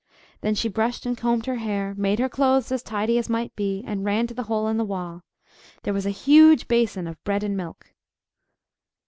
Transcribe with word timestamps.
Then 0.41 0.55
she 0.55 0.67
brushed 0.67 1.05
and 1.05 1.15
combed 1.15 1.45
her 1.45 1.57
hair, 1.57 1.93
made 1.95 2.17
her 2.17 2.27
clothes 2.27 2.71
as 2.71 2.81
tidy 2.81 3.19
as 3.19 3.29
might 3.29 3.55
be, 3.55 3.83
and 3.85 4.03
ran 4.03 4.25
to 4.25 4.33
the 4.33 4.41
hole 4.49 4.67
in 4.67 4.77
the 4.77 4.83
wall: 4.83 5.21
there 5.83 5.93
was 5.93 6.07
a 6.07 6.09
huge 6.09 6.67
basin 6.67 7.05
of 7.05 7.23
bread 7.23 7.43
and 7.43 7.55
milk! 7.55 7.93